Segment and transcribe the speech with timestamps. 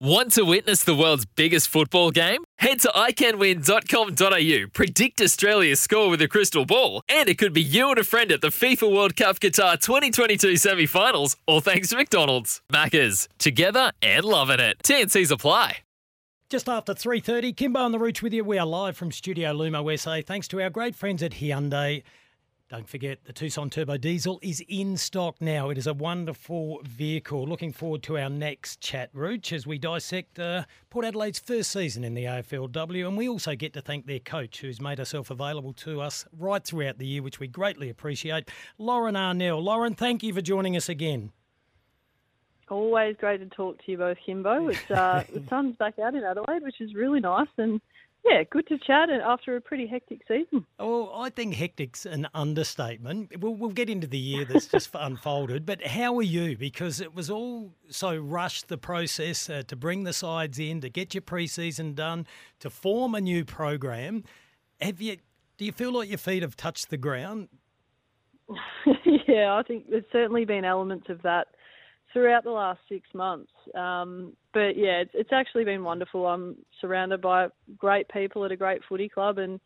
[0.00, 2.42] Want to witness the world's biggest football game?
[2.58, 7.90] Head to iCanWin.com.au, predict Australia's score with a crystal ball, and it could be you
[7.90, 11.96] and a friend at the FIFA World Cup Qatar 2022 semi finals, all thanks to
[11.96, 12.60] McDonald's.
[12.72, 14.78] Maccas, together and loving it.
[14.82, 15.78] TNC's apply.
[16.50, 18.42] Just after 3.30, Kimbo on the Rooch with you.
[18.42, 20.22] We are live from Studio Lumo SA.
[20.26, 22.02] Thanks to our great friends at Hyundai.
[22.74, 25.70] Don't forget, the Tucson Turbo Diesel is in stock now.
[25.70, 27.46] It is a wonderful vehicle.
[27.46, 32.02] Looking forward to our next chat, Rooch, as we dissect uh, Port Adelaide's first season
[32.02, 33.06] in the AFLW.
[33.06, 36.64] And we also get to thank their coach, who's made herself available to us right
[36.64, 39.62] throughout the year, which we greatly appreciate, Lauren Arnell.
[39.62, 41.30] Lauren, thank you for joining us again.
[42.68, 44.66] Always great to talk to you both, Kimbo.
[44.66, 47.80] It's uh, the sun's back out in Adelaide, which is really nice, and
[48.24, 50.64] yeah, good to chat after a pretty hectic season.
[50.78, 53.38] Well, I think hectic's an understatement.
[53.40, 56.56] We'll, we'll get into the year that's just unfolded, but how are you?
[56.56, 60.88] Because it was all so rushed, the process uh, to bring the sides in, to
[60.88, 62.26] get your preseason done,
[62.60, 64.24] to form a new program.
[64.80, 65.18] Have you?
[65.56, 67.48] Do you feel like your feet have touched the ground?
[69.28, 71.48] yeah, I think there's certainly been elements of that
[72.14, 73.50] throughout the last six months.
[73.74, 76.26] Um, but yeah, it's, it's actually been wonderful.
[76.26, 79.60] I'm surrounded by great people at a great footy club, and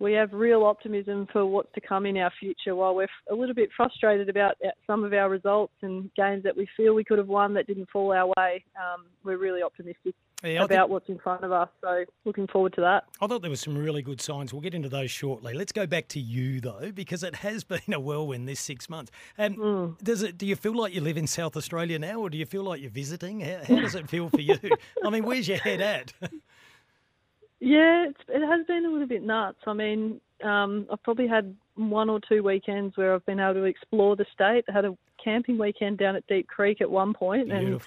[0.00, 2.74] we have real optimism for what's to come in our future.
[2.74, 6.56] While we're a little bit frustrated about uh, some of our results and games that
[6.56, 10.14] we feel we could have won that didn't fall our way, um, we're really optimistic
[10.44, 11.68] yeah, about think, what's in front of us.
[11.80, 13.04] So looking forward to that.
[13.20, 14.52] I thought there were some really good signs.
[14.52, 15.54] We'll get into those shortly.
[15.54, 19.10] Let's go back to you though, because it has been a whirlwind this six months.
[19.38, 19.98] And mm.
[20.02, 20.38] does it?
[20.38, 22.80] Do you feel like you live in South Australia now, or do you feel like
[22.80, 23.40] you're visiting?
[23.40, 24.58] How, how does it feel for you?
[25.04, 26.12] I mean, where's your head at?
[27.60, 29.58] yeah, it has been a little bit nuts.
[29.66, 33.64] I mean, um, I've probably had one or two weekends where I've been able to
[33.64, 34.64] explore the state.
[34.68, 37.72] I had a camping weekend down at Deep Creek at one point, Beautiful.
[37.72, 37.82] and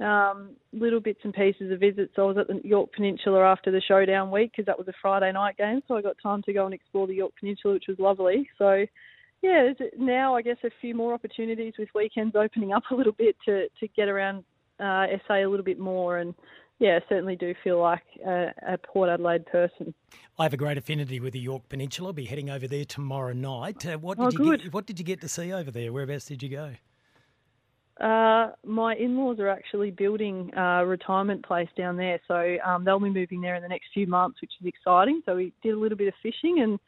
[0.00, 2.12] um, little bits and pieces of visits.
[2.16, 5.32] I was at the Yorke Peninsula after the showdown week because that was a Friday
[5.32, 7.98] night game, so I got time to go and explore the Yorke Peninsula, which was
[7.98, 8.48] lovely.
[8.58, 8.84] So,
[9.42, 13.36] yeah, now I guess a few more opportunities with weekends opening up a little bit
[13.46, 14.44] to to get around
[14.80, 16.34] uh, SA a little bit more and.
[16.80, 19.92] Yeah, certainly do feel like a, a, Port Adelaide person.
[20.38, 22.10] I have a great affinity with the Yorke Peninsula.
[22.10, 23.84] I'll be heading over there tomorrow night.
[23.84, 24.62] Uh, what oh, did oh, you good.
[24.62, 25.92] Get, what did you get to see over there?
[25.92, 26.74] Whereabouts did you go?
[28.00, 33.10] Uh, my in-laws are actually building a retirement place down there, so um, they'll be
[33.10, 35.20] moving there in the next few months, which is exciting.
[35.26, 36.78] So we did a little bit of fishing and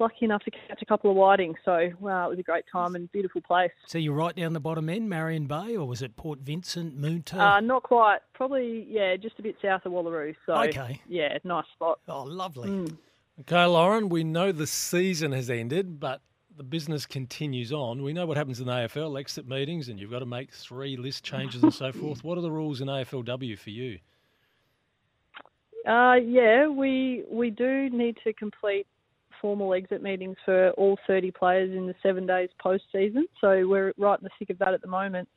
[0.00, 1.54] lucky enough to catch a couple of whiting.
[1.64, 3.70] So wow, it was a great time and beautiful place.
[3.86, 7.38] So you're right down the bottom end, Marion Bay, or was it Port Vincent, Moonta?
[7.38, 8.18] Uh, not quite.
[8.34, 10.34] Probably yeah, just a bit south of Wallaroo.
[10.44, 12.00] So okay, yeah, nice spot.
[12.08, 12.68] Oh, lovely.
[12.68, 12.96] Mm.
[13.40, 16.22] Okay, Lauren, we know the season has ended, but
[16.56, 18.02] the business continues on.
[18.02, 20.96] We know what happens in the AFL exit meetings, and you've got to make three
[20.96, 22.24] list changes and so forth.
[22.24, 23.98] What are the rules in AFLW for you?
[25.86, 28.86] Uh, yeah, we we do need to complete
[29.40, 33.26] formal exit meetings for all 30 players in the seven days post season.
[33.40, 35.28] So we're right in the thick of that at the moment.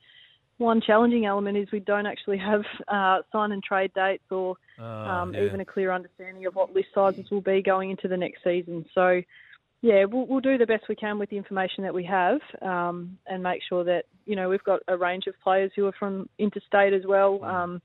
[0.58, 4.84] One challenging element is we don't actually have uh, sign and trade dates or oh,
[4.84, 5.44] um, yeah.
[5.44, 8.84] even a clear understanding of what list sizes will be going into the next season.
[8.94, 9.22] So
[9.82, 13.18] yeah, we'll, we'll do the best we can with the information that we have, um,
[13.26, 16.28] and make sure that you know we've got a range of players who are from
[16.38, 17.80] interstate as well, um,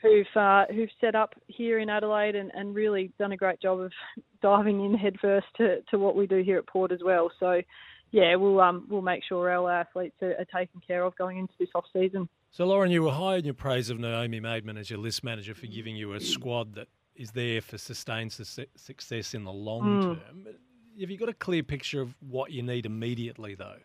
[0.00, 3.80] who've uh, who've set up here in Adelaide and, and really done a great job
[3.80, 3.92] of
[4.42, 7.30] diving in headfirst to, to what we do here at Port as well.
[7.40, 7.60] So,
[8.12, 11.54] yeah, we'll um, we'll make sure our athletes are, are taken care of going into
[11.58, 12.28] this off season.
[12.50, 15.54] So, Lauren, you were high in your praise of Naomi Maidman as your list manager
[15.54, 19.82] for giving you a squad that is there for sustained su- success in the long
[19.82, 20.02] Mm.
[20.02, 20.46] term.
[21.00, 23.76] Have you got a clear picture of what you need immediately, though?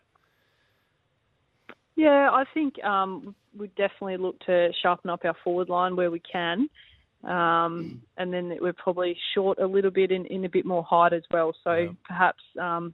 [1.96, 6.20] Yeah, I think um, we definitely look to sharpen up our forward line where we
[6.20, 6.68] can.
[7.22, 11.12] Um, and then we're probably short a little bit in, in a bit more height
[11.12, 11.54] as well.
[11.62, 11.88] So Yeah.
[12.06, 12.92] perhaps, um,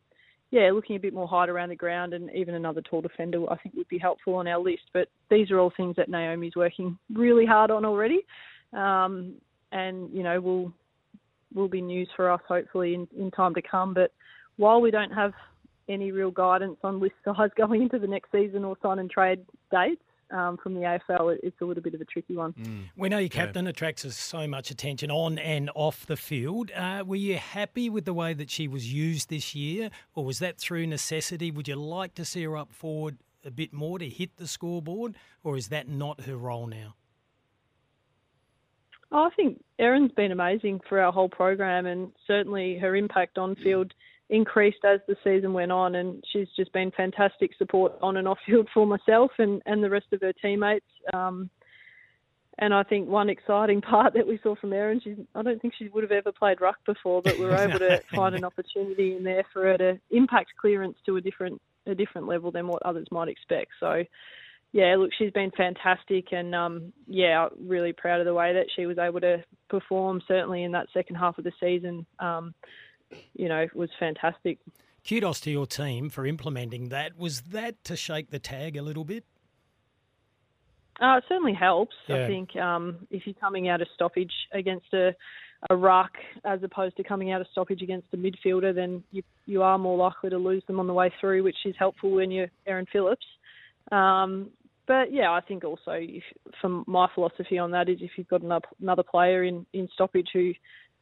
[0.50, 3.56] yeah, looking a bit more height around the ground and even another tall defender I
[3.56, 4.82] think would be helpful on our list.
[4.92, 8.26] But these are all things that Naomi's working really hard on already.
[8.72, 9.34] Um,
[9.72, 10.72] and, you know, will
[11.54, 13.94] will be news for us hopefully in, in time to come.
[13.94, 14.12] But
[14.56, 15.32] while we don't have
[15.88, 19.44] any real guidance on list size going into the next season or sign and trade
[19.70, 22.52] dates, um, from the AFL, it, it's a little bit of a tricky one.
[22.52, 22.84] Mm.
[22.96, 23.70] We know your captain yeah.
[23.70, 26.70] attracts so much attention on and off the field.
[26.70, 30.38] Uh, were you happy with the way that she was used this year, or was
[30.38, 31.50] that through necessity?
[31.50, 35.16] Would you like to see her up forward a bit more to hit the scoreboard,
[35.42, 36.94] or is that not her role now?
[39.12, 43.56] Oh, I think Erin's been amazing for our whole program, and certainly her impact on
[43.56, 43.92] field
[44.28, 45.96] increased as the season went on.
[45.96, 49.90] And she's just been fantastic support on and off field for myself and, and the
[49.90, 50.86] rest of her teammates.
[51.12, 51.50] Um,
[52.58, 55.88] and I think one exciting part that we saw from Erin, I don't think she
[55.88, 59.24] would have ever played ruck before, but we were able to find an opportunity in
[59.24, 63.06] there for her to impact clearance to a different a different level than what others
[63.10, 63.70] might expect.
[63.80, 64.04] So
[64.72, 68.86] yeah, look, she's been fantastic, and um, yeah, really proud of the way that she
[68.86, 70.22] was able to perform.
[70.28, 72.54] Certainly in that second half of the season, um,
[73.34, 74.58] you know, was fantastic.
[75.08, 77.18] Kudos to your team for implementing that.
[77.18, 79.24] Was that to shake the tag a little bit?
[81.00, 81.94] Uh, it certainly helps.
[82.06, 82.24] Yeah.
[82.24, 85.14] I think um, if you're coming out of stoppage against a,
[85.70, 86.12] a ruck
[86.44, 89.96] as opposed to coming out of stoppage against a midfielder, then you you are more
[89.96, 93.26] likely to lose them on the way through, which is helpful when you're Erin Phillips.
[93.90, 94.50] Um,
[94.90, 96.24] but yeah, I think also if,
[96.60, 100.52] from my philosophy on that is if you've got another player in, in stoppage who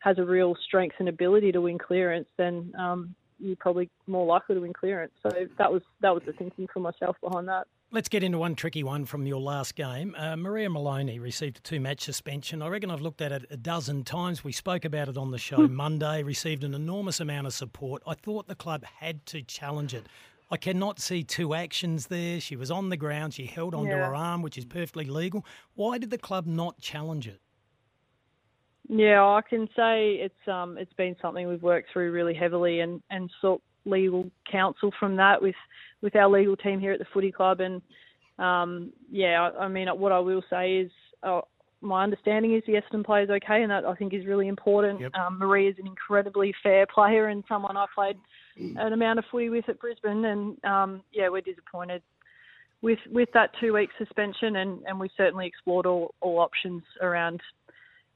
[0.00, 4.56] has a real strength and ability to win clearance, then um, you're probably more likely
[4.56, 5.12] to win clearance.
[5.23, 7.67] So that was that was the thinking for myself behind that.
[7.90, 10.14] Let's get into one tricky one from your last game.
[10.19, 12.61] Uh, Maria Moloney received a two match suspension.
[12.61, 14.44] I reckon I've looked at it a dozen times.
[14.44, 18.02] We spoke about it on the show Monday, received an enormous amount of support.
[18.06, 20.05] I thought the club had to challenge it.
[20.50, 22.41] I cannot see two actions there.
[22.41, 23.35] She was on the ground.
[23.35, 24.06] She held onto yeah.
[24.06, 25.45] her arm, which is perfectly legal.
[25.75, 27.41] Why did the club not challenge it?
[28.89, 33.03] Yeah, I can say it's um it's been something we've worked through really heavily and
[33.11, 35.55] and sought legal counsel from that with
[36.00, 37.83] with our legal team here at the Footy Club and
[38.39, 40.91] um yeah I, I mean what I will say is
[41.23, 41.43] uh,
[41.81, 45.01] my understanding is the Essendon player is okay, and that I think is really important.
[45.01, 45.15] Yep.
[45.15, 48.17] Um, Marie is an incredibly fair player and someone I played
[48.57, 52.03] an amount of footy with at Brisbane, and um, yeah, we're disappointed
[52.83, 57.41] with with that two week suspension, and, and we certainly explored all, all options around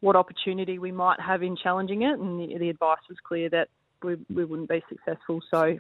[0.00, 3.69] what opportunity we might have in challenging it, and the, the advice was clear that
[4.03, 5.41] we we wouldn't be successful.
[5.50, 5.79] So.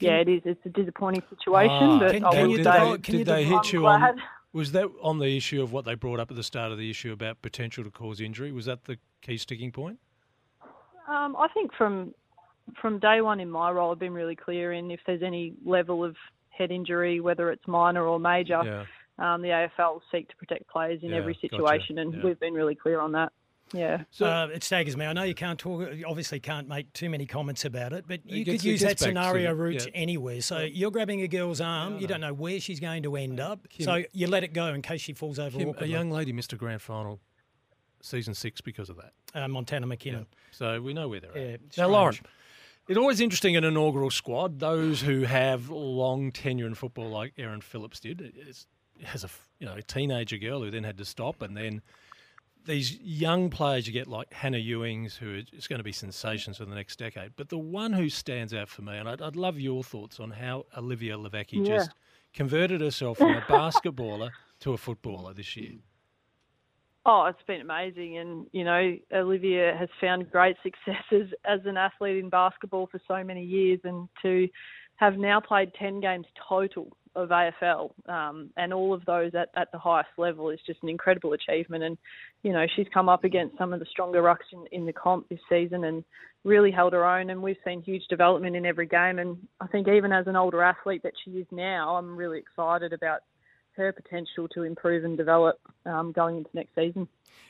[0.00, 0.42] Yeah, it is.
[0.44, 3.72] It's a disappointing situation, ah, but can, I can will say, they, did they hit
[3.72, 4.20] you on?
[4.54, 6.88] Was that on the issue of what they brought up at the start of the
[6.88, 8.52] issue about potential to cause injury?
[8.52, 9.98] Was that the key sticking point?
[11.08, 12.14] Um, I think from
[12.80, 16.04] from day one in my role, I've been really clear in if there's any level
[16.04, 16.16] of
[16.48, 18.84] head injury, whether it's minor or major, yeah.
[19.18, 22.00] um, the AFL seek to protect players in yeah, every situation, gotcha.
[22.00, 22.20] and yeah.
[22.24, 23.32] we've been really clear on that.
[23.74, 24.04] Yeah.
[24.10, 25.06] So uh, it staggers me.
[25.06, 28.44] I know you can't talk, obviously can't make too many comments about it, but you
[28.44, 29.92] gets, could use that scenario to, route yeah.
[29.94, 30.40] anywhere.
[30.40, 33.68] So you're grabbing a girl's arm, you don't know where she's going to end up,
[33.68, 35.58] Kim, so you let it go in case she falls over.
[35.58, 37.20] Kim, a young lady missed a grand final
[38.00, 39.12] season six because of that.
[39.34, 40.12] Uh, Montana McKinnon.
[40.12, 40.38] Yeah.
[40.52, 41.60] So we know where they're at.
[41.76, 42.16] now, Lauren,
[42.86, 47.32] it's always interesting in an inaugural squad, those who have long tenure in football, like
[47.38, 48.34] Erin Phillips did,
[49.12, 49.28] as a
[49.58, 51.82] you know a teenager girl who then had to stop, and then
[52.64, 56.64] these young players you get like Hannah Ewings, who is going to be sensations for
[56.64, 57.32] the next decade.
[57.36, 60.30] But the one who stands out for me, and I'd, I'd love your thoughts on
[60.30, 61.76] how Olivia Levicki yeah.
[61.76, 61.90] just
[62.32, 64.30] converted herself from a basketballer
[64.60, 65.74] to a footballer this year.
[67.06, 68.16] Oh, it's been amazing.
[68.16, 73.22] And, you know, Olivia has found great successes as an athlete in basketball for so
[73.22, 74.48] many years and to
[74.96, 79.70] have now played 10 games total of AFL um, and all of those at, at
[79.72, 81.84] the highest level is just an incredible achievement.
[81.84, 81.98] And,
[82.42, 85.28] you know, she's come up against some of the stronger rucks in, in the comp
[85.28, 86.04] this season and
[86.44, 87.30] really held her own.
[87.30, 89.18] And we've seen huge development in every game.
[89.18, 92.92] And I think even as an older athlete that she is now, I'm really excited
[92.92, 93.20] about
[93.76, 97.08] her potential to improve and develop um, going into next season.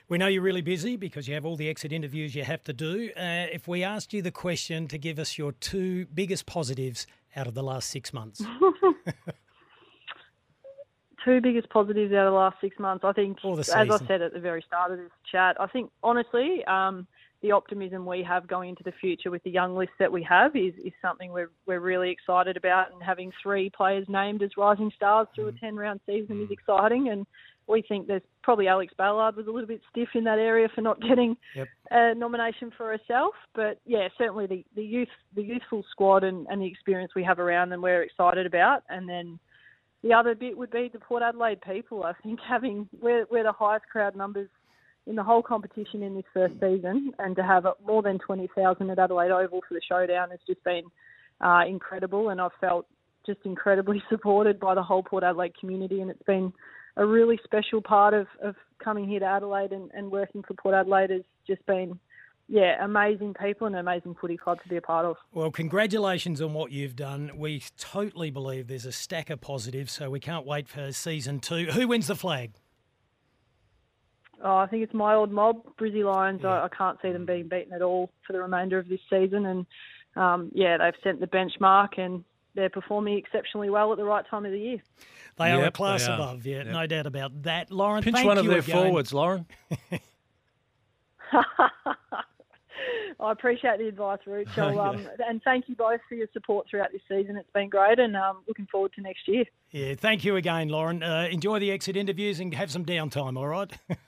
[0.09, 2.73] We know you're really busy because you have all the exit interviews you have to
[2.73, 3.11] do.
[3.17, 7.07] Uh, if we asked you the question to give us your two biggest positives
[7.37, 8.43] out of the last six months.
[11.25, 14.33] two biggest positives out of the last six months, I think, as I said at
[14.33, 17.07] the very start of this chat, I think honestly, um,
[17.45, 20.57] the optimism we have going into the future with the young list that we have
[20.57, 22.91] is, is something we're, we're really excited about.
[22.91, 25.57] And having three players named as rising stars through mm.
[25.57, 26.45] a 10 round season mm.
[26.45, 27.11] is exciting.
[27.11, 27.27] And
[27.67, 30.81] we think there's probably Alex Ballard was a little bit stiff in that area for
[30.81, 31.69] not getting yep.
[31.91, 33.35] a nomination for herself.
[33.55, 37.39] But yeah, certainly the, the youth, the youthful squad and, and the experience we have
[37.39, 38.85] around them, we're excited about.
[38.89, 39.39] And then
[40.05, 42.05] the other bit would be the Port Adelaide people.
[42.05, 44.49] I think having, we're, we're the highest crowd numbers
[45.07, 48.99] in the whole competition in this first season, and to have more than 20,000 at
[48.99, 50.85] Adelaide Oval for the showdown has just been
[51.41, 52.31] uh, incredible.
[52.31, 52.87] And I've felt
[53.27, 56.53] just incredibly supported by the whole Port Adelaide community, and it's been
[56.97, 60.75] a really special part of, of coming here to Adelaide and, and working for Port
[60.75, 61.99] Adelaide has just been
[62.49, 65.17] yeah, amazing people and an amazing footy club to be a part of.
[65.33, 67.33] Well, congratulations on what you've done.
[67.37, 71.67] We totally believe there's a stack of positives, so we can't wait for season two.
[71.67, 72.53] Who wins the flag?
[74.43, 76.41] Oh, I think it's my old mob, Brizzy Lions.
[76.43, 76.51] Yeah.
[76.51, 79.47] I, I, can't see them being beaten at all for the remainder of this season.
[79.47, 79.65] And
[80.17, 82.25] um, yeah, they've sent the benchmark and
[82.55, 84.83] they're performing exceptionally well at the right time of the year.
[85.39, 86.67] They yep, are a class above, yeah, yep.
[86.67, 87.71] no doubt about that.
[87.71, 88.77] Lauren, pinch one of their again.
[88.77, 89.47] forwards, Lauren.
[93.21, 94.49] I appreciate the advice, Rooch.
[94.59, 97.37] Um, and thank you both for your support throughout this season.
[97.37, 99.45] It's been great, and um, looking forward to next year.
[99.71, 101.03] Yeah, thank you again, Lauren.
[101.03, 103.39] Uh, enjoy the exit interviews and have some downtime.
[103.39, 103.71] All right.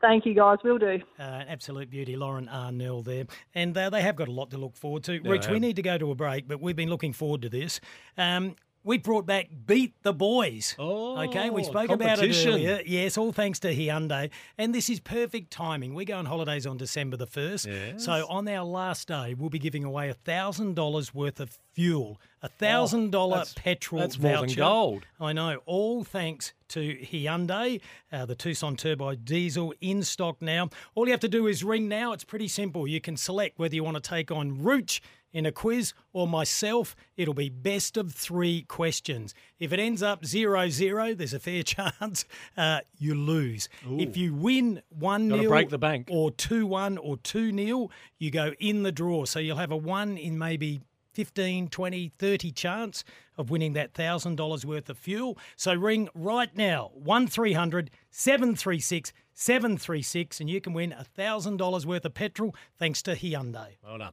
[0.00, 0.58] Thank you, guys.
[0.62, 1.00] We'll do.
[1.18, 3.24] Uh, absolute beauty, Lauren Arnell there.
[3.54, 5.14] And uh, they have got a lot to look forward to.
[5.14, 7.48] Yeah, Rich, we need to go to a break, but we've been looking forward to
[7.48, 7.80] this.
[8.16, 8.54] Um,
[8.88, 10.74] we brought back Beat the Boys.
[10.78, 11.50] Oh, okay.
[11.50, 12.80] We spoke about it earlier.
[12.86, 14.30] Yes, all thanks to Hyundai.
[14.56, 15.92] And this is perfect timing.
[15.92, 17.66] We go on holidays on December the 1st.
[17.66, 18.04] Yes.
[18.06, 23.14] So on our last day, we'll be giving away $1,000 worth of fuel, a $1,000
[23.14, 24.36] oh, petrol that's voucher.
[24.38, 25.06] more than gold.
[25.20, 25.60] I know.
[25.66, 30.70] All thanks to Hyundai, uh, the Tucson Turbo Diesel in stock now.
[30.94, 32.12] All you have to do is ring now.
[32.12, 32.88] It's pretty simple.
[32.88, 35.00] You can select whether you want to take on Rooch
[35.32, 39.34] in a quiz or myself, it'll be best of three questions.
[39.58, 42.24] If it ends up 0 0, there's a fair chance
[42.56, 43.68] uh, you lose.
[43.88, 43.98] Ooh.
[43.98, 46.08] If you win 1 0 break the bank.
[46.10, 49.24] or 2 1 or 2 0, you go in the draw.
[49.24, 50.80] So you'll have a 1 in maybe
[51.14, 53.04] 15, 20, 30 chance
[53.36, 55.36] of winning that $1,000 worth of fuel.
[55.56, 62.54] So ring right now 1300 736 736 and you can win $1,000 worth of petrol
[62.78, 63.76] thanks to Hyundai.
[63.84, 64.12] Well done.